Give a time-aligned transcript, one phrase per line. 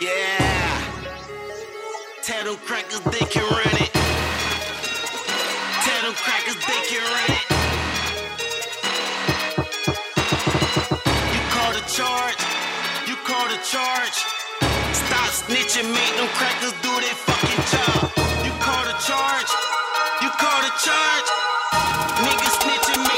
[0.00, 0.80] Yeah.
[2.22, 3.92] Tell them crackers they can run it.
[5.84, 7.44] Tell them crackers they can run it.
[11.36, 12.40] You call the charge.
[13.08, 14.16] You call the charge.
[14.96, 18.08] Stop snitching, make them crackers do their fucking job.
[18.40, 19.52] You call the charge.
[20.22, 21.28] You call the charge.
[22.24, 23.09] Niggas snitching,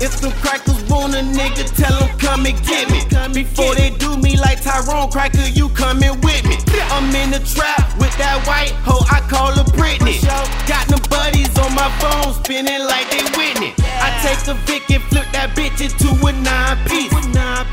[0.00, 3.00] If some crackers want a nigga, tell them come and get me.
[3.32, 6.56] Before they do me like Tyrone Cracker, you coming with me.
[6.94, 10.22] I'm in the trap with that white hoe, I call her Britney.
[10.68, 13.74] Got them buddies on my phone spinning like they Whitney.
[13.98, 17.10] I take a Vic and flip that bitch into a nine piece.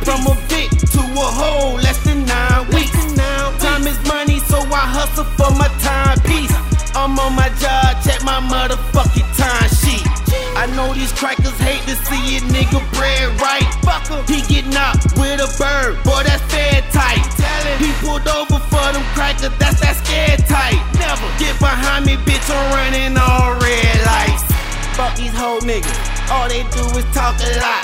[0.06, 2.11] From a Vic to a hole, less than
[11.02, 13.66] these crackers hate to see a nigga bread right.
[13.82, 14.22] Fuck him.
[14.30, 17.26] He get knocked with a bird, boy, that's fair tight.
[17.82, 20.78] He pulled over for them crackers, that's that scared tight.
[21.02, 24.46] Never get behind me, bitch, I'm running all red lights.
[24.94, 25.98] Fuck these whole niggas,
[26.30, 27.82] all they do is talk a lot.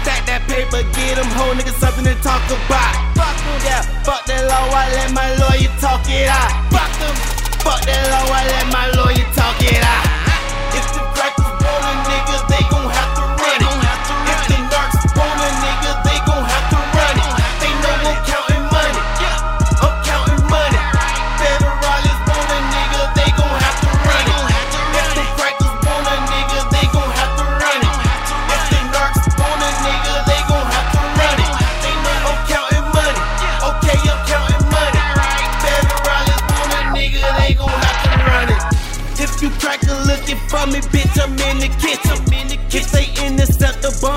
[0.00, 2.96] Stack that paper, get them whole niggas something to talk about.
[3.20, 6.72] Fuck them, yeah, fuck that law, I let my lawyer talk it out.
[6.72, 7.12] Fuck them,
[7.60, 10.15] fuck that law, I let my lawyer talk it out.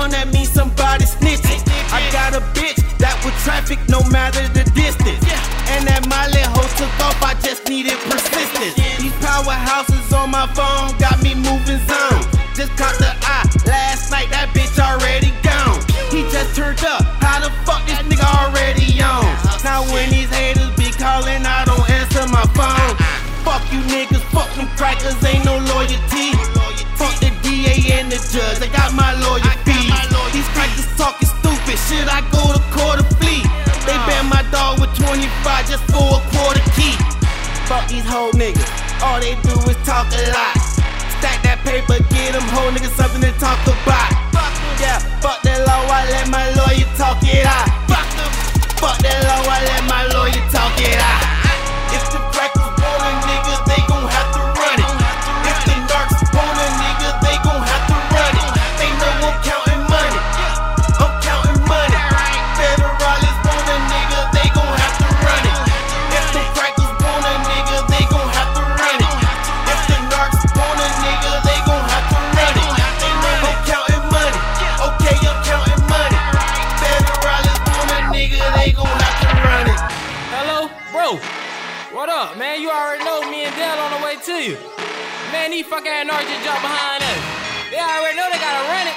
[0.08, 1.60] That means somebody snitching.
[1.92, 5.20] I got a bitch that would traffic no matter the distance.
[5.76, 8.72] And that my Miley hoe took off, I just needed persistence.
[8.96, 12.24] These powerhouses on my phone got me moving zone.
[12.56, 15.80] Just caught the eye last night, that bitch already gone.
[16.08, 19.24] He just turned up, how the fuck this nigga already on?
[19.62, 22.96] Now when these haters be calling, I don't answer my phone.
[22.96, 23.44] Uh-uh.
[23.44, 26.59] Fuck you niggas, fuck them crackers, ain't no loyalty.
[31.00, 33.40] Talking stupid, should I go to court or flee?
[33.88, 35.24] They ban my dog with 25
[35.64, 36.92] just for a quarter key.
[37.64, 38.68] Fuck these whole niggas,
[39.00, 40.60] all they do is talk a lot.
[41.16, 44.12] Stack that paper, get them whole niggas something to talk about.
[44.36, 46.44] Fuck yeah, fuck that law, I let my
[81.18, 82.62] What up, man?
[82.62, 84.56] You already know me and Dell on the way to you.
[85.32, 87.70] Man, these fucking anarchists just jumped behind us.
[87.70, 88.94] They already know they gotta run it.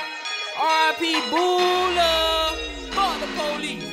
[0.59, 1.29] R.I.P.
[1.31, 2.55] Bula.
[2.91, 3.92] Fuck the police.